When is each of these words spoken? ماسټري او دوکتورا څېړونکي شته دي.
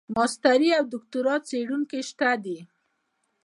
ماسټري 0.15 0.69
او 0.79 0.85
دوکتورا 0.93 1.35
څېړونکي 1.47 1.99
شته 2.09 2.29
دي. 2.43 2.57